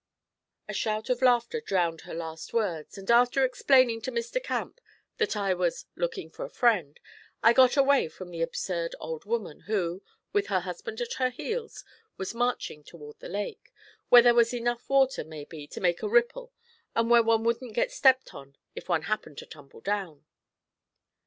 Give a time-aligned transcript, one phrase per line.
[0.67, 4.43] A shout of laughter drowned her last words, and after explaining to Mr.
[4.43, 4.81] Camp
[5.19, 6.99] that I was 'looking for a friend,'
[7.43, 10.01] I got away from the absurd old woman, who,
[10.33, 11.85] with her husband at her heels,
[12.17, 13.71] was marching toward the lake
[14.09, 16.51] 'Where there was enough water, maybe, to make a ripple
[16.95, 20.25] and where one wouldn't get stepped on if one happened to tumble down.'